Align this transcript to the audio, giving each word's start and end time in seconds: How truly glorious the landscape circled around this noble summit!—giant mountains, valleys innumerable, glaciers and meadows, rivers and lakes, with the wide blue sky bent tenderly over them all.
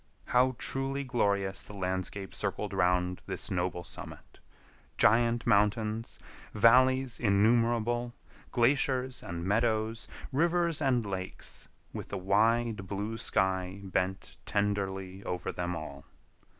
How 0.25 0.55
truly 0.57 1.03
glorious 1.03 1.61
the 1.61 1.77
landscape 1.77 2.33
circled 2.33 2.73
around 2.73 3.21
this 3.27 3.51
noble 3.51 3.83
summit!—giant 3.83 5.45
mountains, 5.45 6.17
valleys 6.55 7.19
innumerable, 7.19 8.15
glaciers 8.51 9.21
and 9.21 9.45
meadows, 9.45 10.07
rivers 10.31 10.81
and 10.81 11.05
lakes, 11.05 11.67
with 11.93 12.07
the 12.07 12.17
wide 12.17 12.87
blue 12.87 13.15
sky 13.19 13.79
bent 13.83 14.37
tenderly 14.43 15.23
over 15.23 15.51
them 15.51 15.75
all. 15.75 16.03